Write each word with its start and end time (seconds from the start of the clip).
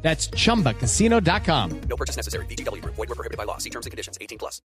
That's 0.00 0.30
chumbacasino.com. 0.30 1.80
No 1.88 1.96
purchase 1.96 2.16
necessary. 2.16 2.46
BGW. 2.46 2.82
Void 2.84 2.96
were 2.96 3.14
prohibited 3.14 3.36
by 3.36 3.44
law. 3.44 3.58
See 3.58 3.70
terms 3.70 3.84
and 3.84 3.90
conditions. 3.90 4.16
18 4.20 4.38
plus. 4.38 4.62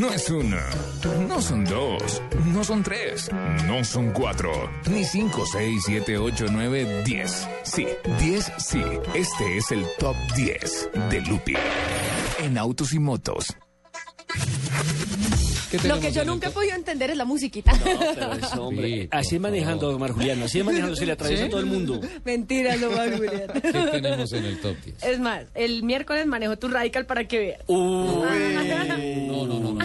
No 0.00 0.12
es 0.12 0.28
una, 0.28 0.62
no 1.26 1.40
son 1.40 1.64
dos, 1.64 2.20
no 2.52 2.62
son 2.62 2.82
tres, 2.82 3.30
no 3.66 3.82
son 3.82 4.10
cuatro, 4.12 4.50
ni 4.90 5.04
cinco, 5.04 5.46
seis, 5.46 5.84
siete, 5.86 6.18
ocho, 6.18 6.46
nueve, 6.50 7.02
diez. 7.04 7.48
Sí, 7.62 7.86
diez, 8.18 8.52
sí. 8.58 8.82
Este 9.14 9.56
es 9.56 9.70
el 9.70 9.86
top 9.98 10.16
10 10.34 10.90
de 11.08 11.20
Lupi 11.22 11.54
en 12.40 12.58
autos 12.58 12.92
y 12.92 12.98
motos. 12.98 13.56
Lo 15.84 16.00
que 16.00 16.12
yo 16.12 16.24
nunca 16.24 16.48
he 16.48 16.50
podido 16.50 16.74
entender 16.74 17.10
es 17.10 17.16
la 17.16 17.24
musiquita. 17.24 17.72
Pero 17.82 18.32
eso, 18.34 18.66
hombre, 18.66 19.08
así 19.10 19.38
manejando, 19.38 19.88
Omar 19.94 20.12
Julián, 20.12 20.42
así 20.42 20.62
manejando, 20.62 20.96
se 20.96 21.06
le 21.06 21.12
atraviesa 21.12 21.46
a 21.46 21.48
todo 21.50 21.60
el 21.60 21.66
mundo. 21.66 22.00
Mentira, 22.24 22.76
no 22.76 22.90
va 22.90 23.04
Julián. 23.04 23.48
¿Qué 23.60 23.72
tenemos 23.92 24.32
en 24.32 24.44
el 24.44 24.60
top 24.60 24.76
10? 24.84 25.02
Es 25.02 25.18
más, 25.18 25.44
el 25.54 25.82
miércoles 25.82 26.26
manejo 26.26 26.56
tu 26.56 26.68
radical 26.68 27.04
para 27.06 27.26
que 27.26 27.38
veas. 27.38 27.60
No, 27.68 29.46
no, 29.46 29.58
no, 29.60 29.72
no. 29.72 29.84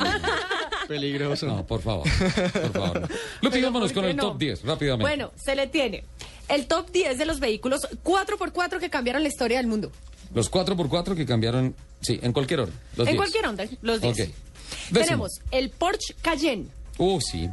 Peligroso. 0.87 1.47
No, 1.47 1.65
por 1.65 1.81
favor. 1.81 2.07
Por 2.07 2.71
favor. 2.71 3.01
no. 3.01 3.07
Lupi, 3.41 3.61
vámonos 3.61 3.91
¿por 3.91 4.01
con 4.03 4.09
el 4.09 4.15
no? 4.15 4.23
top 4.29 4.37
10, 4.37 4.63
rápidamente. 4.63 5.03
Bueno, 5.03 5.31
se 5.35 5.55
le 5.55 5.67
tiene 5.67 6.03
el 6.47 6.67
top 6.67 6.91
10 6.91 7.17
de 7.17 7.25
los 7.25 7.39
vehículos 7.39 7.87
4x4 8.03 8.79
que 8.79 8.89
cambiaron 8.89 9.23
la 9.23 9.29
historia 9.29 9.57
del 9.57 9.67
mundo. 9.67 9.91
Los 10.33 10.51
4x4 10.51 11.15
que 11.15 11.25
cambiaron, 11.25 11.75
sí, 12.01 12.19
en 12.21 12.31
cualquier 12.33 12.61
orden. 12.61 12.75
Los 12.95 13.07
en 13.07 13.13
10. 13.13 13.17
cualquier 13.17 13.47
onda, 13.47 13.65
los 13.81 14.01
10. 14.01 14.13
Ok. 14.13 14.17
Décimo. 14.89 15.05
Tenemos 15.05 15.31
el 15.51 15.69
Porsche 15.69 16.15
Cayenne. 16.21 16.67
Uh, 16.97 17.19
sí. 17.19 17.49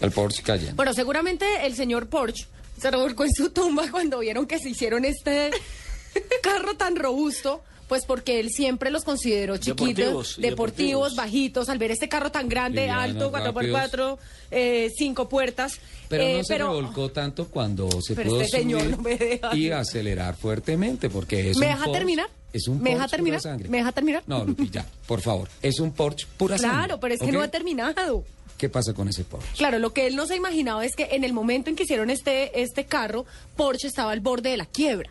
El 0.00 0.10
Porsche 0.10 0.42
Cayenne. 0.42 0.74
Bueno, 0.74 0.92
seguramente 0.92 1.44
el 1.64 1.74
señor 1.74 2.08
Porsche 2.08 2.46
se 2.80 2.90
revolcó 2.90 3.24
en 3.24 3.32
su 3.32 3.50
tumba 3.50 3.88
cuando 3.90 4.18
vieron 4.18 4.46
que 4.46 4.58
se 4.58 4.70
hicieron 4.70 5.04
este 5.04 5.50
carro 6.42 6.76
tan 6.76 6.96
robusto. 6.96 7.62
Pues 7.88 8.04
porque 8.06 8.40
él 8.40 8.48
siempre 8.50 8.90
los 8.90 9.04
consideró 9.04 9.58
chiquitos, 9.58 9.76
Deportivos, 9.86 9.96
deportivos, 9.96 10.38
y 10.38 10.42
deportivos. 10.42 11.16
bajitos, 11.16 11.68
al 11.68 11.78
ver 11.78 11.90
este 11.90 12.08
carro 12.08 12.30
tan 12.32 12.48
grande, 12.48 12.88
alto, 12.88 13.30
4x4, 13.30 14.18
eh, 14.50 14.90
cinco 14.96 15.28
puertas. 15.28 15.78
Pero 16.08 16.22
eh, 16.24 16.38
no 16.38 16.44
se 16.44 16.58
revolcó 16.58 17.10
tanto 17.10 17.48
cuando 17.48 17.88
se 18.00 18.14
Pero 18.14 18.30
pudo 18.30 18.40
este 18.40 18.58
señor 18.58 18.84
no 18.86 18.96
me 18.98 19.16
deja. 19.16 19.54
y 19.54 19.70
acelerar 19.70 20.34
fuertemente, 20.36 21.10
porque 21.10 21.50
es 21.50 21.58
¿Me 21.58 21.66
un 21.66 21.72
deja 21.72 21.84
Porsche- 21.86 21.92
terminar? 21.92 22.26
Es 22.52 22.68
un 22.68 22.80
¿Me 22.82 22.90
deja 22.90 23.02
Porsche 23.02 23.16
terminar? 23.16 23.40
pura 23.40 23.50
sangre. 23.52 23.68
¿Me 23.68 23.76
deja 23.78 23.92
terminar? 23.92 24.22
No, 24.26 24.44
Lupi, 24.44 24.70
ya, 24.70 24.86
por 25.06 25.20
favor. 25.20 25.48
Es 25.60 25.78
un 25.80 25.90
Porsche 25.92 26.26
pura 26.38 26.56
sangre. 26.56 26.76
Claro, 26.78 27.00
pero 27.00 27.14
es 27.14 27.20
que 27.20 27.32
no 27.32 27.42
ha 27.42 27.48
terminado. 27.48 28.24
¿Qué 28.56 28.68
pasa 28.68 28.94
con 28.94 29.08
ese 29.08 29.24
Porsche? 29.24 29.48
Claro, 29.58 29.78
lo 29.78 29.92
que 29.92 30.06
él 30.06 30.16
no 30.16 30.26
se 30.26 30.34
ha 30.34 30.36
imaginado 30.36 30.80
es 30.82 30.94
que 30.96 31.08
en 31.12 31.24
el 31.24 31.32
momento 31.32 31.68
en 31.68 31.76
que 31.76 31.82
hicieron 31.82 32.08
este, 32.10 32.62
este 32.62 32.84
carro, 32.86 33.26
Porsche 33.56 33.88
estaba 33.88 34.12
al 34.12 34.20
borde 34.20 34.50
de 34.50 34.56
la 34.56 34.66
quiebra. 34.66 35.10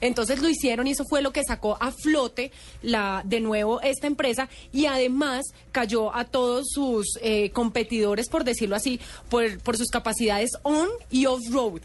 Entonces 0.00 0.40
lo 0.42 0.48
hicieron 0.48 0.86
y 0.86 0.92
eso 0.92 1.04
fue 1.08 1.22
lo 1.22 1.32
que 1.32 1.42
sacó 1.44 1.76
a 1.80 1.92
flote 1.92 2.50
la 2.82 3.22
de 3.24 3.40
nuevo 3.40 3.80
esta 3.80 4.06
empresa 4.06 4.48
y 4.72 4.86
además 4.86 5.44
cayó 5.72 6.14
a 6.14 6.24
todos 6.24 6.66
sus 6.70 7.18
eh, 7.22 7.50
competidores, 7.50 8.28
por 8.28 8.44
decirlo 8.44 8.76
así, 8.76 9.00
por, 9.28 9.58
por 9.60 9.76
sus 9.76 9.88
capacidades 9.88 10.50
on 10.62 10.88
y 11.10 11.26
off-road. 11.26 11.80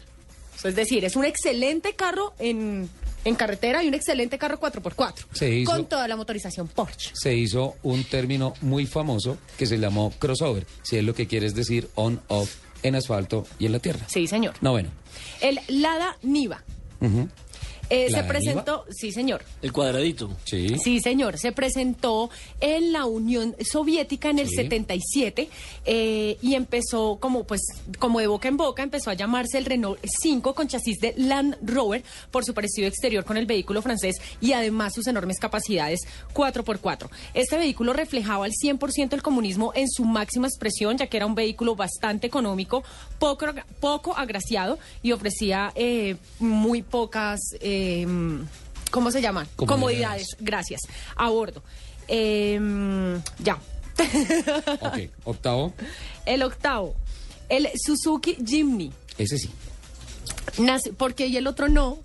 Es 0.64 0.74
decir, 0.74 1.04
es 1.04 1.16
un 1.16 1.24
excelente 1.24 1.94
carro 1.94 2.34
en, 2.38 2.88
en 3.24 3.34
carretera 3.34 3.82
y 3.82 3.88
un 3.88 3.94
excelente 3.94 4.36
carro 4.36 4.60
4x4 4.60 5.14
Se 5.32 5.50
hizo- 5.50 5.70
con 5.70 5.86
toda 5.86 6.06
la 6.06 6.16
motorización 6.16 6.68
Porsche. 6.68 7.12
se 7.14 7.34
hizo 7.34 7.76
un 7.82 8.04
término 8.04 8.52
muy 8.60 8.84
famoso 8.86 9.38
que 9.56 9.64
se 9.66 9.78
llamó 9.78 10.12
crossover, 10.18 10.66
si 10.82 10.98
es 10.98 11.04
lo 11.04 11.14
que 11.14 11.26
quieres 11.26 11.54
decir 11.54 11.88
on-off 11.94 12.54
en 12.82 12.94
asfalto 12.94 13.46
y 13.58 13.66
en 13.66 13.72
la 13.72 13.78
tierra. 13.78 14.00
Sí, 14.08 14.26
señor. 14.26 14.54
No, 14.60 14.72
bueno. 14.72 14.90
El 15.40 15.58
Lada 15.68 16.16
Niva. 16.22 16.62
Mm-hmm. 17.00 17.24
Eh, 17.92 18.06
se 18.06 18.12
¿Lada 18.12 18.28
presentó, 18.28 18.84
sí 18.88 19.10
señor, 19.10 19.42
El 19.62 19.72
cuadradito. 19.72 20.30
Sí. 20.44 20.76
sí 20.78 21.00
señor, 21.00 21.38
se 21.38 21.50
presentó 21.50 22.30
en 22.60 22.92
la 22.92 23.04
Unión 23.04 23.56
Soviética 23.68 24.30
en 24.30 24.38
el 24.38 24.48
Sí. 24.48 24.54
77 24.54 25.48
eh, 25.86 26.38
y 26.40 26.54
empezó 26.54 27.18
como 27.20 27.42
pues 27.42 27.60
como 27.98 28.20
de 28.20 28.28
boca 28.28 28.46
en 28.46 28.56
boca 28.56 28.84
empezó 28.84 29.10
a 29.10 29.14
llamarse 29.14 29.58
el 29.58 29.64
Renault 29.64 29.98
5 30.04 30.54
con 30.54 30.68
chasis 30.68 30.98
de 31.00 31.14
Land 31.16 31.56
Rover 31.62 32.04
por 32.30 32.44
su 32.44 32.54
parecido 32.54 32.86
exterior 32.86 33.24
con 33.24 33.36
el 33.36 33.46
vehículo 33.46 33.82
francés 33.82 34.14
y 34.40 34.52
además 34.52 34.94
sus 34.94 35.08
enormes 35.08 35.38
capacidades 35.40 35.98
4x4. 36.32 37.08
Este 37.34 37.56
vehículo 37.56 37.92
reflejaba 37.92 38.44
al 38.44 38.52
100% 38.52 39.14
el 39.14 39.22
comunismo 39.22 39.72
en 39.74 39.88
su 39.90 40.04
máxima 40.04 40.46
expresión 40.46 40.96
ya 40.96 41.08
que 41.08 41.16
era 41.16 41.26
un 41.26 41.34
vehículo 41.34 41.74
bastante 41.74 42.28
económico, 42.28 42.84
poco, 43.18 43.46
poco 43.80 44.16
agraciado 44.16 44.78
y 45.02 45.10
ofrecía 45.10 45.72
eh, 45.74 46.14
muy 46.38 46.82
pocas... 46.82 47.40
eh, 47.60 47.78
¿Cómo 48.90 49.10
se 49.10 49.20
llaman? 49.22 49.46
Comodidades. 49.56 49.68
Comodidades, 49.80 50.26
gracias, 50.40 50.80
a 51.16 51.28
bordo. 51.30 51.62
Eh, 52.08 52.58
ya. 53.38 53.58
Ok. 54.80 54.98
Octavo, 55.24 55.74
El 56.26 56.42
octavo, 56.42 56.94
el 57.48 57.68
Suzuki 57.76 58.36
Jimny. 58.44 58.90
ese 59.18 59.38
sí. 59.38 59.50
Nace- 60.58 60.92
porque 60.92 61.26
y 61.26 61.36
el 61.36 61.46
otro 61.46 61.68
no. 61.68 61.98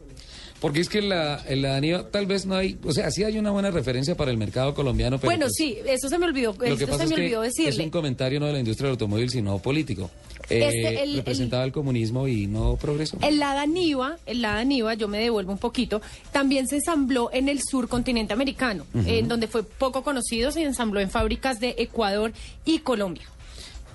Porque 0.65 0.79
es 0.79 0.89
que 0.89 0.99
la, 0.99 1.43
en 1.47 1.61
la 1.61 1.69
Daniva 1.73 2.07
tal 2.09 2.25
vez 2.25 2.47
no 2.47 2.55
hay, 2.55 2.75
o 2.83 2.91
sea, 2.91 3.11
sí 3.11 3.23
hay 3.23 3.37
una 3.37 3.51
buena 3.51 3.69
referencia 3.69 4.17
para 4.17 4.31
el 4.31 4.37
mercado 4.37 4.73
colombiano, 4.73 5.19
pero 5.19 5.29
bueno, 5.29 5.45
pues, 5.45 5.53
sí, 5.55 5.77
eso 5.85 6.09
se 6.09 6.17
me 6.17 6.25
olvidó. 6.25 6.55
Lo 6.57 6.75
que 6.75 6.87
pasa 6.87 6.97
se 6.97 7.03
es 7.03 7.09
me 7.11 7.15
que 7.17 7.21
olvidó 7.21 7.43
es 7.43 7.53
decirle. 7.53 7.83
un 7.83 7.91
comentario 7.91 8.39
no 8.39 8.47
de 8.47 8.53
la 8.53 8.57
industria 8.57 8.85
del 8.87 8.93
automóvil, 8.93 9.29
sino 9.29 9.59
político. 9.59 10.09
Eh, 10.49 10.65
Este, 10.65 11.03
el- 11.03 11.17
representaba 11.17 11.63
el, 11.65 11.71
comunismo 11.71 12.27
y 12.27 12.47
no 12.47 12.77
progresó. 12.77 13.19
El 13.21 13.37
Lada 13.37 13.67
Niva, 13.67 14.17
el 14.25 14.41
Lada 14.41 14.63
Niva, 14.63 14.95
yo 14.95 15.07
me 15.07 15.19
devuelvo 15.19 15.51
un 15.51 15.59
poquito, 15.59 16.01
también 16.31 16.67
se 16.67 16.77
ensambló 16.77 17.29
en 17.31 17.47
el 17.47 17.61
sur 17.61 17.87
continente 17.87 18.33
americano, 18.33 18.87
en 19.05 19.27
donde 19.27 19.47
fue 19.47 19.61
poco 19.61 20.03
conocido, 20.03 20.49
se 20.51 20.63
ensambló 20.63 20.99
en 20.99 21.11
fábricas 21.11 21.59
de 21.59 21.75
Ecuador 21.77 22.33
y 22.65 22.79
Colombia. 22.79 23.29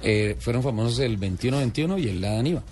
Eh, 0.05 0.37
fueron 0.39 0.63
famosos 0.63 1.01
el 1.01 1.19
21-21 1.19 1.99
y 2.01 2.09
el 2.09 2.21
Lada 2.21 2.41
Niva. 2.45 2.63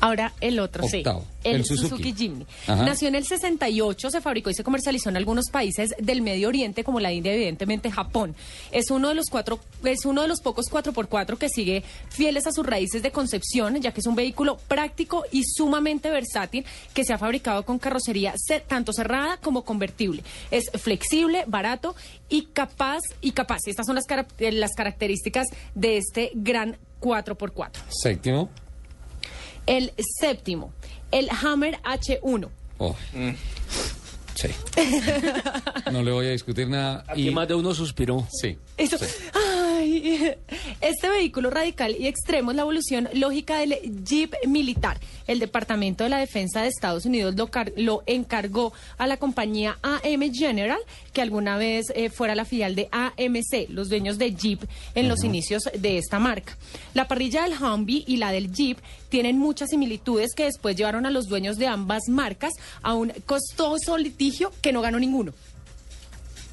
Ahora 0.00 0.32
el 0.40 0.58
otro, 0.60 0.84
Octavo, 0.84 1.20
sí. 1.20 1.26
El, 1.44 1.56
el 1.56 1.64
Suzuki. 1.64 1.88
Suzuki. 1.88 2.12
Jimny. 2.14 2.46
Nació 2.66 3.08
en 3.08 3.14
el 3.14 3.24
68, 3.26 4.10
se 4.10 4.20
fabricó 4.20 4.50
y 4.50 4.54
se 4.54 4.64
comercializó 4.64 5.08
en 5.10 5.16
algunos 5.16 5.46
países 5.50 5.94
del 5.98 6.22
Medio 6.22 6.48
Oriente, 6.48 6.84
como 6.84 7.00
la 7.00 7.12
India, 7.12 7.32
evidentemente 7.34 7.90
Japón. 7.90 8.34
Es 8.72 8.90
uno 8.90 9.08
de 9.08 9.14
los 9.14 9.26
cuatro, 9.30 9.60
es 9.84 10.04
uno 10.04 10.22
de 10.22 10.28
los 10.28 10.40
pocos 10.40 10.66
4x4 10.70 11.36
que 11.38 11.48
sigue 11.48 11.82
fieles 12.08 12.46
a 12.46 12.52
sus 12.52 12.66
raíces 12.66 13.02
de 13.02 13.10
concepción, 13.10 13.80
ya 13.80 13.92
que 13.92 14.00
es 14.00 14.06
un 14.06 14.14
vehículo 14.16 14.56
práctico 14.68 15.24
y 15.32 15.44
sumamente 15.44 16.10
versátil 16.10 16.64
que 16.94 17.04
se 17.04 17.12
ha 17.12 17.18
fabricado 17.18 17.64
con 17.64 17.78
carrocería 17.78 18.34
ce- 18.36 18.60
tanto 18.60 18.92
cerrada 18.92 19.36
como 19.38 19.64
convertible. 19.64 20.22
Es 20.50 20.70
flexible, 20.80 21.44
barato 21.46 21.94
y 22.28 22.46
capaz 22.52 23.00
y 23.20 23.32
capaz. 23.32 23.58
Estas 23.66 23.86
son 23.86 23.94
las, 23.96 24.06
cara- 24.06 24.26
eh, 24.38 24.52
las 24.52 24.72
características 24.74 25.46
de 25.74 25.96
este 25.98 26.30
gran 26.34 26.76
4x4. 27.00 27.70
Séptimo. 27.90 28.50
El 29.70 29.92
séptimo, 30.20 30.72
el 31.12 31.28
Hammer 31.30 31.78
H1. 31.84 32.48
Oh. 32.78 32.96
Sí. 34.34 34.48
No 35.92 36.02
le 36.02 36.10
voy 36.12 36.26
a 36.26 36.30
discutir 36.30 36.68
nada. 36.68 37.04
Aquí 37.06 37.28
y- 37.28 37.30
más 37.30 37.46
de 37.46 37.54
uno 37.54 37.72
suspiró. 37.74 38.26
Sí. 38.32 38.58
Eso- 38.76 38.98
sí. 38.98 39.06
Este 40.80 41.08
vehículo 41.08 41.50
radical 41.50 41.94
y 41.98 42.06
extremo 42.06 42.50
es 42.50 42.56
la 42.56 42.62
evolución 42.62 43.08
lógica 43.14 43.58
del 43.58 43.76
Jeep 44.04 44.34
militar. 44.46 44.98
El 45.26 45.38
Departamento 45.38 46.04
de 46.04 46.10
la 46.10 46.18
Defensa 46.18 46.62
de 46.62 46.68
Estados 46.68 47.04
Unidos 47.04 47.34
lo 47.76 48.02
encargó 48.06 48.72
a 48.98 49.06
la 49.06 49.16
compañía 49.16 49.78
AM 49.82 50.32
General, 50.32 50.80
que 51.12 51.22
alguna 51.22 51.56
vez 51.56 51.86
eh, 51.94 52.10
fuera 52.10 52.34
la 52.34 52.44
filial 52.44 52.74
de 52.74 52.88
AMC, 52.90 53.68
los 53.68 53.88
dueños 53.88 54.18
de 54.18 54.34
Jeep 54.34 54.62
en 54.94 55.08
los 55.08 55.22
inicios 55.22 55.64
de 55.78 55.98
esta 55.98 56.18
marca. 56.18 56.56
La 56.94 57.06
parrilla 57.06 57.42
del 57.42 57.62
Humvee 57.62 58.04
y 58.06 58.16
la 58.16 58.32
del 58.32 58.52
Jeep 58.52 58.78
tienen 59.08 59.38
muchas 59.38 59.70
similitudes 59.70 60.34
que 60.34 60.44
después 60.44 60.76
llevaron 60.76 61.06
a 61.06 61.10
los 61.10 61.26
dueños 61.26 61.56
de 61.58 61.66
ambas 61.66 62.08
marcas 62.08 62.52
a 62.82 62.94
un 62.94 63.12
costoso 63.26 63.98
litigio 63.98 64.52
que 64.62 64.72
no 64.72 64.80
ganó 64.80 64.98
ninguno. 64.98 65.32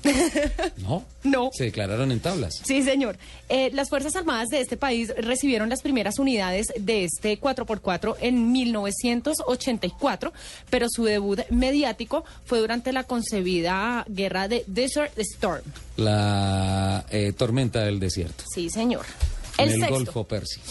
No. 0.78 1.04
No. 1.24 1.50
Se 1.54 1.66
declararon 1.66 2.12
en 2.12 2.20
tablas. 2.20 2.62
Sí, 2.64 2.82
señor. 2.84 3.18
Eh, 3.50 3.70
las 3.74 3.90
Fuerzas 3.90 4.16
Armadas 4.16 4.48
de 4.50 4.62
este 4.62 4.78
país 4.78 5.12
recibieron 5.18 5.70
las 5.70 5.82
primeras 5.82 6.20
unidades 6.20 6.68
de 6.78 7.04
este 7.06 7.40
4x4 7.40 8.16
en 8.22 8.52
1984, 8.52 10.34
pero 10.70 10.88
su 10.90 11.04
debut 11.04 11.40
mediático 11.50 12.24
fue 12.46 12.60
durante 12.60 12.94
la 12.94 13.04
concebida 13.04 14.06
guerra 14.08 14.48
de 14.48 14.64
Desert 14.68 15.18
Storm. 15.18 15.64
La 15.98 17.06
eh, 17.10 17.34
tormenta 17.38 17.82
del 17.84 18.00
desierto. 18.00 18.44
Sí, 18.54 18.70
señor. 18.70 19.06
En 19.58 19.70
El 19.70 19.76
sexto. 19.80 19.94
Golfo 19.94 20.24
Persia. 20.26 20.62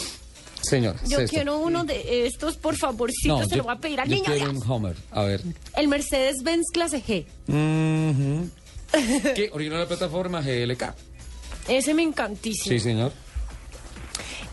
Señor, 0.63 0.97
Yo 1.07 1.19
sexto. 1.19 1.35
quiero 1.35 1.59
uno 1.59 1.85
de 1.85 2.27
estos, 2.27 2.57
por 2.57 2.77
favorcito, 2.77 3.39
No, 3.39 3.45
se 3.45 3.51
yo- 3.51 3.57
lo 3.59 3.65
voy 3.65 3.75
a 3.75 3.79
pedir 3.79 4.01
al 4.01 4.09
yo 4.09 4.15
niño. 4.17 4.25
quiero 4.27 4.47
ya. 4.53 4.59
un 4.59 4.63
Homer. 4.71 4.97
A 5.13 5.23
ver. 5.23 5.43
El 5.77 5.89
Mercedes-Benz 5.89 6.67
Clase 6.73 7.03
G. 7.05 7.25
¿Qué? 9.35 9.51
Original 9.53 9.81
la 9.81 9.87
plataforma 9.89 10.41
GLK. 10.41 10.95
Ese 11.69 11.95
me 11.95 12.03
encantísimo. 12.03 12.73
Sí, 12.73 12.81
señor. 12.81 13.13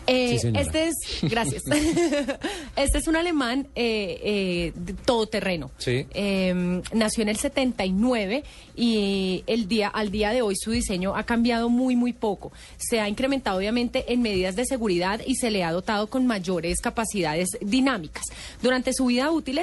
Eh, 0.06 0.38
Sí, 0.38 0.52
este 0.54 0.88
es, 0.88 0.94
gracias. 1.22 1.62
este 2.76 2.98
es 2.98 3.06
un 3.06 3.16
alemán 3.16 3.68
eh, 3.74 4.20
eh, 4.22 4.72
todoterreno. 5.04 5.70
Sí. 5.78 6.06
Eh, 6.14 6.82
nació 6.92 7.22
en 7.22 7.28
el 7.28 7.36
79 7.36 8.44
y 8.76 9.44
el 9.46 9.68
día, 9.68 9.88
al 9.88 10.10
día 10.10 10.30
de 10.30 10.42
hoy 10.42 10.56
su 10.56 10.70
diseño 10.72 11.14
ha 11.16 11.24
cambiado 11.24 11.68
muy, 11.68 11.96
muy 11.96 12.12
poco. 12.12 12.52
Se 12.76 13.00
ha 13.00 13.08
incrementado 13.08 13.58
obviamente 13.58 14.12
en 14.12 14.22
medidas 14.22 14.56
de 14.56 14.64
seguridad 14.64 15.20
y 15.24 15.36
se 15.36 15.50
le 15.50 15.64
ha 15.64 15.72
dotado 15.72 16.08
con 16.08 16.26
mayores 16.26 16.80
capacidades 16.80 17.48
dinámicas. 17.60 18.24
Durante 18.62 18.92
su 18.92 19.06
vida 19.06 19.30
útil, 19.30 19.60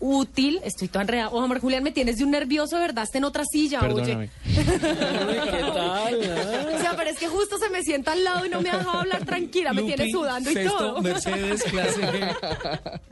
útil 0.00 0.60
estoy 0.64 0.88
toda 0.88 1.02
enredada. 1.02 1.28
Oh, 1.30 1.44
Omar 1.44 1.60
Julián, 1.60 1.82
me 1.82 1.92
tienes 1.92 2.16
de 2.16 2.24
un 2.24 2.30
nervioso, 2.30 2.78
¿verdad? 2.78 3.04
Está 3.04 3.18
en 3.18 3.24
otra 3.24 3.44
silla, 3.44 3.80
Perdóname. 3.80 4.30
oye. 4.46 5.40
¿Qué 5.44 5.60
tal? 5.60 5.74
ah? 5.84 6.66
O 6.74 6.80
sea, 6.80 6.94
pero 6.96 7.10
es 7.10 7.18
que 7.18 7.28
justo 7.28 7.58
se 7.58 7.68
me 7.68 7.82
sienta 7.82 8.12
al 8.12 8.24
lado 8.24 8.46
y 8.46 8.48
no 8.48 8.60
me 8.60 8.70
ha 8.70 8.78
dejado 8.78 9.00
hablar 9.00 9.24
tranquila, 9.24 9.72
me 9.72 9.83
tiene 9.86 10.10
sudando 10.10 10.50
y 10.50 10.54
todo. 10.66 11.00
Mercedes 11.02 11.62
clase 11.64 12.00
G. 12.00 13.00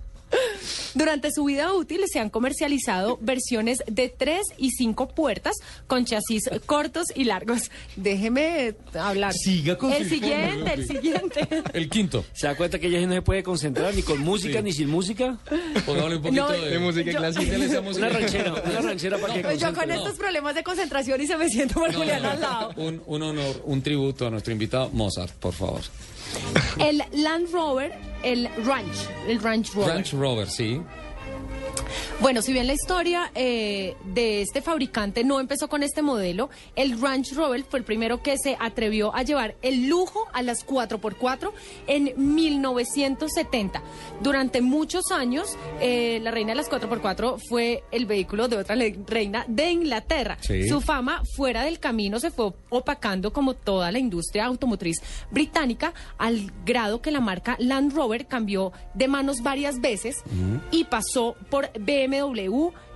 Durante 0.95 1.31
su 1.31 1.45
vida 1.45 1.75
útil 1.75 2.01
se 2.11 2.19
han 2.19 2.31
comercializado 2.31 3.19
versiones 3.21 3.83
de 3.87 4.09
3 4.09 4.41
y 4.57 4.71
5 4.71 5.09
puertas 5.09 5.57
con 5.87 6.07
chasis 6.07 6.45
cortos 6.65 7.09
y 7.15 7.25
largos. 7.25 7.71
Déjeme 7.97 8.75
hablar. 8.99 9.35
Siga 9.35 9.77
con 9.77 9.93
El 9.93 10.09
siguiente, 10.09 10.73
el 10.73 10.87
siguiente. 10.87 11.49
El 11.75 11.91
quinto. 11.91 12.25
¿Se 12.33 12.47
da 12.47 12.55
cuenta 12.57 12.79
que 12.79 12.87
ella 12.87 13.07
no 13.07 13.13
se 13.13 13.21
puede 13.21 13.43
concentrar 13.43 13.95
ni 13.95 14.03
con 14.03 14.21
música 14.21 14.59
Sí. 14.61 14.65
ni 14.65 14.73
sin 14.73 14.89
música? 14.89 15.39
Pongámosle 15.85 16.17
un 16.17 16.23
poquito 16.23 16.47
No, 16.47 16.53
de, 16.53 16.71
de 16.71 16.79
música 16.79 17.11
yo- 17.13 17.19
clásica. 17.19 17.57
Una 17.97 18.09
ranchera, 18.09 18.53
una 18.65 18.81
ranchera 18.81 19.19
para 19.19 19.35
que 19.35 19.41
Pues 19.43 19.61
yo 19.61 19.75
con 19.75 19.91
estos 19.91 20.15
problemas 20.15 20.55
de 20.55 20.63
concentración 20.63 21.21
y 21.21 21.27
se 21.27 21.37
me 21.37 21.49
siento 21.51 21.75
por 21.75 21.93
No, 21.93 21.99
Julián 21.99 22.23
no, 22.23 22.31
al 22.31 22.41
lado. 22.41 22.73
Un, 22.77 23.03
un 23.05 23.23
honor, 23.23 23.63
un 23.67 23.83
tributo 23.83 24.27
a 24.27 24.31
nuestro 24.31 24.53
invitado 24.53 24.89
Mozart, 24.91 25.35
por 25.35 25.53
favor. 25.53 25.83
El 26.79 27.03
Land 27.13 27.53
Rover, 27.53 27.93
el 28.23 28.49
Ranch, 28.65 29.09
el 29.27 29.41
Ranch 29.41 29.73
Rover. 29.75 29.95
Ranch 29.95 30.13
Rover, 30.13 30.49
sí. 30.49 30.81
Bueno, 32.23 32.41
si 32.41 32.53
bien 32.53 32.69
la 32.69 32.73
historia 32.73 33.33
eh, 33.35 33.97
de 34.05 34.43
este 34.43 34.63
fabricante 34.63 35.25
no 35.25 35.41
empezó 35.41 35.69
con 35.69 35.83
este 35.83 36.03
modelo, 36.03 36.51
el 36.77 37.01
Ranch 37.01 37.33
Rover 37.33 37.65
fue 37.65 37.81
el 37.81 37.85
primero 37.85 38.23
que 38.23 38.39
se 38.39 38.57
atrevió 38.61 39.13
a 39.13 39.25
llevar 39.25 39.57
el 39.61 39.89
lujo 39.89 40.29
a 40.33 40.41
las 40.43 40.65
4x4 40.65 41.51
en 41.89 42.13
1970. 42.17 43.83
Durante 44.21 44.63
muchos 44.63 45.11
años, 45.11 45.59
eh, 45.81 46.21
la 46.23 46.31
reina 46.31 46.53
de 46.53 46.55
las 46.55 46.71
4x4 46.71 47.41
fue 47.49 47.83
el 47.91 48.07
vehículo 48.07 48.47
de 48.47 48.59
otra 48.59 48.77
reina 49.09 49.45
de 49.49 49.73
Inglaterra. 49.73 50.39
Sí. 50.41 50.69
Su 50.69 50.81
fama 50.81 51.23
fuera 51.35 51.65
del 51.65 51.81
camino 51.81 52.21
se 52.21 52.31
fue 52.31 52.53
opacando 52.71 53.33
como 53.33 53.55
toda 53.55 53.91
la 53.91 53.99
industria 53.99 54.45
automotriz 54.45 54.99
británica 55.33 55.93
al 56.19 56.53
grado 56.65 57.03
que 57.03 57.11
la 57.11 57.21
marca 57.21 57.57
Land 57.59 57.93
Rover 57.95 58.29
cambió 58.29 58.71
de 58.95 59.09
manos 59.09 59.43
varias 59.43 59.81
veces 59.81 60.23
y 60.71 60.85
pasó 60.85 61.35
por 61.51 61.69
BMW 61.81 62.12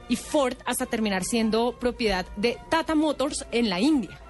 y 0.09 0.17
Ford 0.17 0.55
hasta 0.67 0.87
terminar 0.87 1.25
siendo 1.25 1.79
propiedad 1.79 2.27
de 2.37 2.59
Tata 2.71 2.95
Motors 2.95 3.47
en 3.51 3.71
la 3.71 3.81
India. 3.81 4.21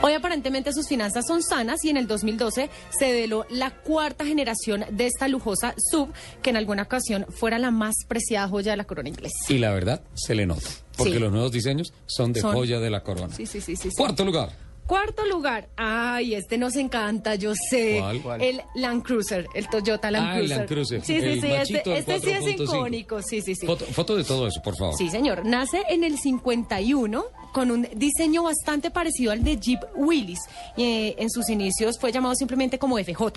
Hoy 0.00 0.14
aparentemente 0.14 0.72
sus 0.72 0.88
finanzas 0.88 1.26
son 1.28 1.42
sanas 1.44 1.84
y 1.84 1.90
en 1.90 1.96
el 1.96 2.08
2012 2.08 2.68
se 2.90 3.12
veló 3.12 3.46
la 3.50 3.70
cuarta 3.70 4.24
generación 4.24 4.84
de 4.90 5.06
esta 5.06 5.28
lujosa 5.28 5.74
sub 5.78 6.08
que 6.42 6.50
en 6.50 6.56
alguna 6.56 6.82
ocasión 6.82 7.24
fuera 7.30 7.58
la 7.58 7.70
más 7.70 7.94
preciada 8.08 8.48
joya 8.48 8.72
de 8.72 8.78
la 8.78 8.84
corona 8.84 9.10
inglesa. 9.10 9.36
Y 9.48 9.58
la 9.58 9.70
verdad, 9.72 10.02
se 10.14 10.34
le 10.34 10.44
nota. 10.46 10.68
Porque 10.96 11.12
Sí. 11.14 11.18
los 11.20 11.30
nuevos 11.30 11.52
diseños 11.52 11.92
son 12.06 12.32
de 12.32 12.40
Son- 12.40 12.52
joya 12.54 12.80
de 12.80 12.90
la 12.90 13.02
corona. 13.04 13.32
Sí, 13.34 13.46
sí, 13.46 13.60
sí, 13.60 13.76
sí. 13.76 13.90
sí. 13.90 13.96
Cuarto 13.96 14.24
lugar. 14.24 14.50
Cuarto 14.86 15.24
lugar, 15.26 15.68
ay, 15.76 16.34
este 16.34 16.58
nos 16.58 16.76
encanta, 16.76 17.34
yo 17.36 17.52
sé. 17.70 17.96
¿Cuál? 18.00 18.20
¿Cuál? 18.22 18.42
El 18.42 18.62
Land 18.74 19.02
Cruiser, 19.04 19.46
el 19.54 19.68
Toyota 19.68 20.10
Land 20.10 20.26
Ah, 20.28 20.38
el. 20.40 20.48
Land 20.48 20.66
Cruiser. 20.68 21.00
Sí, 21.04 21.20
sí, 21.20 21.26
El 21.26 21.40
sí, 21.40 21.46
este, 21.76 21.98
este 21.98 22.20
sí 22.20 22.30
es 22.30 22.42
4.5. 22.44 22.62
icónico, 22.64 23.22
sí, 23.22 23.40
sí, 23.40 23.54
sí. 23.54 23.64
Foto, 23.66 23.84
foto 23.86 24.16
de 24.16 24.24
todo 24.24 24.46
eso, 24.48 24.60
por 24.62 24.76
favor. 24.76 24.94
Sí, 24.96 25.08
señor. 25.08 25.46
Nace 25.46 25.82
en 25.88 26.04
el 26.04 26.18
51 26.18 27.24
con 27.52 27.70
un 27.70 27.88
diseño 27.94 28.42
bastante 28.42 28.90
parecido 28.90 29.32
al 29.32 29.42
de 29.44 29.56
Jeep 29.56 29.80
Willys. 29.94 30.40
Eh, 30.76 31.14
en 31.18 31.30
sus 31.30 31.48
inicios 31.48 31.98
fue 31.98 32.10
llamado 32.12 32.34
simplemente 32.34 32.78
como 32.78 32.98
FJ. 32.98 33.32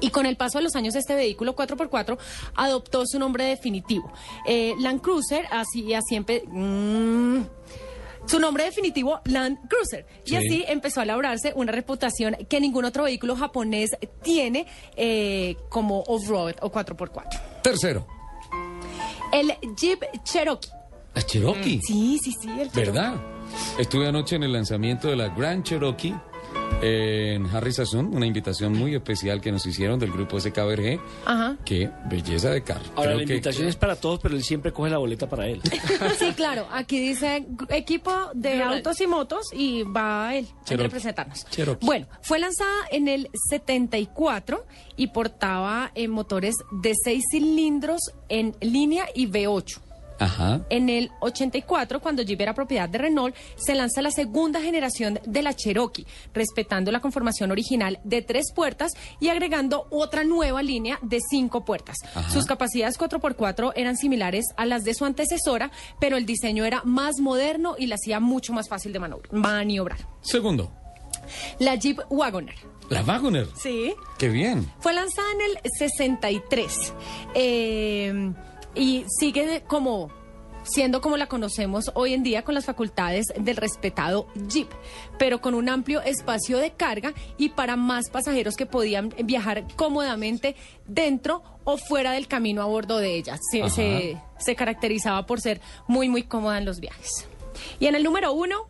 Y 0.00 0.10
con 0.10 0.24
el 0.26 0.36
paso 0.36 0.58
de 0.58 0.64
los 0.64 0.74
años, 0.74 0.94
este 0.94 1.14
vehículo 1.14 1.54
4x4 1.54 2.16
adoptó 2.54 3.04
su 3.06 3.18
nombre 3.18 3.44
definitivo. 3.44 4.10
Eh, 4.46 4.74
Land 4.80 5.02
Cruiser, 5.02 5.44
así, 5.50 5.92
así 5.92 6.16
empe- 6.16 6.42
mm, 6.48 7.42
su 8.26 8.38
nombre 8.38 8.64
definitivo, 8.64 9.20
Land 9.24 9.68
Cruiser. 9.68 10.06
Y 10.24 10.30
Sí. 10.30 10.36
así 10.36 10.64
empezó 10.68 11.00
a 11.00 11.04
labrarse 11.04 11.52
una 11.56 11.72
reputación 11.72 12.36
que 12.48 12.60
ningún 12.60 12.84
otro 12.84 13.04
vehículo 13.04 13.36
japonés 13.36 13.90
tiene 14.22 14.66
eh, 14.96 15.56
como 15.68 16.02
off-road 16.06 16.54
o 16.62 16.70
4x4. 16.70 17.40
Tercero. 17.62 18.06
El 19.32 19.52
Jeep 19.76 20.02
Cherokee. 20.24 20.68
La 21.14 21.22
Cherokee. 21.22 21.80
Sí, 21.82 22.18
sí, 22.22 22.32
sí, 22.40 22.48
el 22.48 22.70
Cherokee. 22.70 22.74
¿Verdad? 22.80 23.14
Estuve 23.78 24.08
anoche 24.08 24.36
en 24.36 24.44
el 24.44 24.52
lanzamiento 24.52 25.08
de 25.08 25.16
la 25.16 25.28
Grand 25.28 25.62
Cherokee 25.64 26.14
en 26.80 27.46
Harry 27.54 27.72
Sazón, 27.72 28.14
una 28.14 28.26
invitación 28.26 28.72
muy 28.72 28.94
especial 28.94 29.40
que 29.40 29.52
nos 29.52 29.64
hicieron 29.66 29.98
del 29.98 30.10
grupo 30.10 30.40
SKBRG. 30.40 31.00
Ajá. 31.26 31.56
Qué 31.64 31.90
belleza 32.08 32.50
de 32.50 32.62
carro. 32.62 32.80
Ahora 32.96 33.10
Creo 33.10 33.18
la 33.18 33.24
que- 33.26 33.32
invitación 33.34 33.68
es 33.68 33.76
para 33.76 33.96
todos, 33.96 34.18
pero 34.20 34.34
él 34.34 34.42
siempre 34.42 34.72
coge 34.72 34.90
la 34.90 34.98
boleta 34.98 35.28
para 35.28 35.46
él. 35.48 35.60
Sí, 36.18 36.32
claro. 36.34 36.66
Aquí 36.72 36.98
dice 37.00 37.46
equipo 37.68 38.10
de 38.34 38.62
autos 38.62 39.00
y 39.00 39.06
motos 39.06 39.46
y 39.52 39.82
va 39.82 40.34
él 40.36 40.46
a 40.60 40.64
Cherokee. 40.64 40.82
representarnos. 40.84 41.46
Cherokee. 41.50 41.84
Bueno, 41.86 42.06
fue 42.22 42.38
lanzada 42.38 42.70
en 42.90 43.08
el 43.08 43.28
74 43.50 44.64
y 44.96 45.08
portaba 45.08 45.90
eh, 45.94 46.08
motores 46.08 46.54
de 46.82 46.92
6 46.94 47.22
cilindros 47.30 48.00
en 48.28 48.54
línea 48.60 49.06
y 49.14 49.26
V8. 49.28 49.78
Ajá. 50.22 50.60
En 50.70 50.88
el 50.88 51.10
84, 51.20 52.00
cuando 52.00 52.22
Jeep 52.22 52.40
era 52.40 52.54
propiedad 52.54 52.88
de 52.88 52.98
Renault, 52.98 53.34
se 53.56 53.74
lanza 53.74 54.02
la 54.02 54.10
segunda 54.10 54.60
generación 54.60 55.18
de 55.24 55.42
la 55.42 55.54
Cherokee, 55.54 56.06
respetando 56.32 56.92
la 56.92 57.00
conformación 57.00 57.50
original 57.50 57.98
de 58.04 58.22
tres 58.22 58.52
puertas 58.54 58.92
y 59.20 59.28
agregando 59.28 59.86
otra 59.90 60.24
nueva 60.24 60.62
línea 60.62 60.98
de 61.02 61.18
cinco 61.20 61.64
puertas. 61.64 61.96
Sus 62.32 62.46
capacidades 62.46 62.98
4x4 62.98 63.72
eran 63.76 63.96
similares 63.96 64.44
a 64.56 64.66
las 64.66 64.84
de 64.84 64.94
su 64.94 65.04
antecesora, 65.04 65.70
pero 66.00 66.16
el 66.16 66.26
diseño 66.26 66.64
era 66.64 66.82
más 66.84 67.18
moderno 67.20 67.74
y 67.78 67.86
la 67.86 67.96
hacía 67.96 68.20
mucho 68.20 68.52
más 68.52 68.68
fácil 68.68 68.92
de 68.92 69.00
maniobrar. 69.30 69.98
Segundo. 70.20 70.70
La 71.58 71.74
Jeep 71.76 72.00
Wagoner. 72.10 72.56
La 72.88 73.02
Wagoner. 73.02 73.48
Sí. 73.56 73.94
Qué 74.18 74.28
bien. 74.28 74.70
Fue 74.80 74.92
lanzada 74.92 75.28
en 75.32 75.50
el 75.50 75.58
63 75.78 76.92
eh, 77.34 78.32
y 78.74 79.04
sigue 79.18 79.62
como 79.66 80.10
siendo 80.64 81.00
como 81.00 81.16
la 81.16 81.26
conocemos 81.26 81.90
hoy 81.94 82.14
en 82.14 82.22
día 82.22 82.44
con 82.44 82.54
las 82.54 82.64
facultades 82.66 83.26
del 83.36 83.56
respetado 83.56 84.28
Jeep, 84.48 84.68
pero 85.18 85.40
con 85.40 85.54
un 85.54 85.68
amplio 85.68 86.00
espacio 86.02 86.58
de 86.58 86.70
carga 86.70 87.14
y 87.36 87.48
para 87.48 87.74
más 87.74 88.10
pasajeros 88.10 88.54
que 88.56 88.64
podían 88.64 89.12
viajar 89.24 89.64
cómodamente 89.74 90.54
dentro 90.86 91.42
o 91.64 91.78
fuera 91.78 92.12
del 92.12 92.28
camino 92.28 92.62
a 92.62 92.66
bordo 92.66 92.98
de 92.98 93.16
ella. 93.16 93.38
Se, 93.50 93.68
se, 93.70 94.16
se 94.38 94.54
caracterizaba 94.54 95.26
por 95.26 95.40
ser 95.40 95.60
muy, 95.88 96.08
muy 96.08 96.22
cómoda 96.22 96.58
en 96.58 96.64
los 96.64 96.78
viajes. 96.78 97.26
Y 97.80 97.86
en 97.86 97.96
el 97.96 98.04
número 98.04 98.32
uno, 98.32 98.68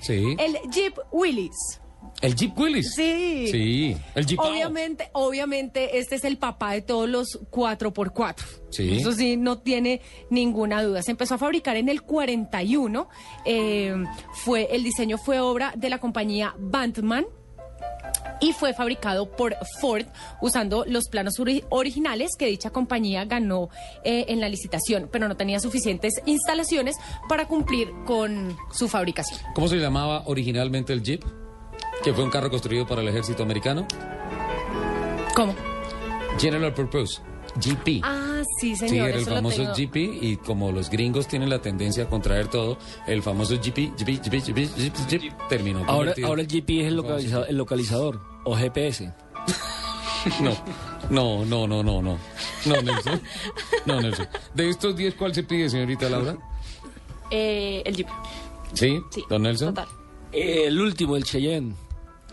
Sí. 0.00 0.36
el 0.38 0.56
Jeep 0.70 0.96
Willys. 1.10 1.80
El 2.20 2.36
Jeep 2.36 2.56
Willys. 2.56 2.94
Sí. 2.94 3.48
Sí. 3.50 3.96
El 4.14 4.26
Jeep. 4.26 4.38
Obviamente, 4.38 5.08
obviamente, 5.12 5.98
este 5.98 6.14
es 6.14 6.24
el 6.24 6.36
papá 6.38 6.72
de 6.72 6.82
todos 6.82 7.08
los 7.08 7.40
4x4. 7.50 8.36
Sí. 8.70 8.98
Eso 8.98 9.10
sí, 9.12 9.36
no 9.36 9.58
tiene 9.58 10.00
ninguna 10.30 10.82
duda. 10.82 11.02
Se 11.02 11.10
empezó 11.10 11.34
a 11.34 11.38
fabricar 11.38 11.76
en 11.76 11.88
el 11.88 12.02
41. 12.02 13.08
eh, 13.44 13.94
fue, 14.34 14.68
el 14.70 14.84
diseño 14.84 15.18
fue 15.18 15.40
obra 15.40 15.72
de 15.76 15.90
la 15.90 15.98
compañía 15.98 16.54
Bantman. 16.58 17.26
y 18.40 18.52
fue 18.52 18.72
fabricado 18.74 19.30
por 19.30 19.54
Ford 19.80 20.04
usando 20.40 20.84
los 20.86 21.04
planos 21.08 21.38
ori- 21.38 21.64
originales 21.70 22.30
que 22.36 22.46
dicha 22.46 22.70
compañía 22.70 23.24
ganó 23.24 23.68
eh, 24.04 24.24
en 24.28 24.40
la 24.40 24.48
licitación, 24.48 25.08
pero 25.12 25.28
no 25.28 25.36
tenía 25.36 25.60
suficientes 25.60 26.14
instalaciones 26.26 26.96
para 27.28 27.46
cumplir 27.46 27.92
con 28.04 28.56
su 28.72 28.88
fabricación. 28.88 29.38
¿Cómo 29.54 29.68
se 29.68 29.76
llamaba 29.76 30.22
originalmente 30.26 30.92
el 30.92 31.02
Jeep? 31.02 31.22
Que 32.04 32.12
fue 32.12 32.24
un 32.24 32.30
carro 32.30 32.50
construido 32.50 32.86
para 32.86 33.00
el 33.02 33.08
ejército 33.08 33.42
americano. 33.42 33.86
¿Cómo? 35.34 35.54
General 36.38 36.72
Purpose, 36.74 37.20
GP. 37.56 38.00
Ah, 38.02 38.42
sí, 38.58 38.74
Sí, 38.74 38.88
señor. 38.88 39.08
era 39.10 39.18
el 39.18 39.24
famoso. 39.24 39.72
GP 39.76 39.96
y 39.96 40.36
como 40.36 40.72
los 40.72 40.90
gringos 40.90 41.28
tienen 41.28 41.48
la 41.50 41.60
tendencia 41.60 42.04
a 42.04 42.08
contraer 42.08 42.48
todo, 42.48 42.78
el 43.06 43.22
famoso 43.22 43.54
GP, 43.56 43.92
GP, 43.98 44.20
GP, 44.24 44.40
GP, 44.40 44.68
GP, 44.76 44.98
GP, 45.10 45.48
terminó 45.48 45.84
Ahora, 45.86 46.14
ahora 46.24 46.42
el 46.42 46.48
GP 46.48 46.80
es 46.80 46.86
el, 46.88 46.96
localiza- 46.96 47.46
el 47.48 47.56
localizador 47.56 48.20
o 48.44 48.56
GPS. 48.56 49.12
No, 50.40 50.54
no, 51.10 51.44
no, 51.44 51.66
no, 51.66 51.82
no, 51.82 52.00
no. 52.00 52.16
No, 52.66 52.80
Nelson. 52.82 53.20
No, 53.86 54.00
Nelson. 54.00 54.28
De 54.54 54.68
estos 54.68 54.94
10, 54.94 55.14
¿cuál 55.16 55.34
se 55.34 55.42
pide, 55.42 55.68
señorita 55.68 56.08
Laura? 56.08 56.36
Eh, 57.28 57.82
el 57.84 57.96
Jeep. 57.96 58.06
¿Sí? 58.72 59.00
Sí. 59.10 59.24
¿Don 59.28 59.42
Nelson? 59.42 59.74
Total. 59.74 59.88
Eh, 60.30 60.66
el 60.68 60.80
último, 60.80 61.16
el 61.16 61.24
Cheyenne. 61.24 61.74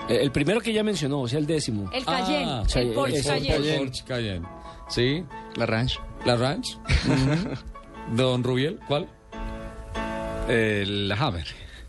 Eh, 0.08 0.20
El 0.22 0.32
primero 0.32 0.62
que 0.62 0.72
ya 0.74 0.84
mencionó, 0.84 1.22
o 1.22 1.27
sea, 1.27 1.39
el 1.39 1.46
décimo. 1.46 1.89
El 1.91 2.06
Cayenne, 2.06 2.46
Ah, 2.51 2.63
el 2.75 2.91
Porsche 2.94 3.18
ese 3.20 3.38
es 3.38 3.41
el 3.44 3.48
Cayenne. 3.48 3.77
Porsche 3.79 4.03
Cayenne. 4.06 4.48
¿Sí? 4.89 5.24
La 5.56 5.65
Ranch. 5.65 6.00
¿La 6.25 6.36
Ranch? 6.36 6.77
¿Don 8.15 8.44
Rubiel? 8.44 8.79
¿Cuál? 8.88 9.08
El 10.48 11.12
Hammer. 11.12 11.46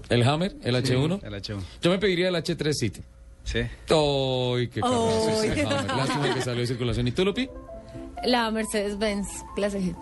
¿El 0.08 0.22
Hammer? 0.28 0.56
¿El 0.62 0.74
H1? 0.76 1.20
El 1.22 1.34
H1. 1.34 1.60
Yo 1.80 1.90
me 1.90 1.98
pediría 1.98 2.28
el 2.28 2.34
H3 2.34 2.72
City. 2.74 3.00
Sí. 3.44 3.60
¡Ay, 3.60 4.68
qué 4.68 4.80
Hammer! 4.82 5.86
Lástima 5.96 6.34
que 6.34 6.42
salió 6.42 6.60
de 6.60 6.66
circulación. 6.66 7.08
¿Y 7.08 7.12
tú, 7.12 7.24
Lupi? 7.24 7.48
La 8.24 8.50
Mercedes-Benz 8.50 9.28
clase 9.56 9.80
G. 9.80 9.96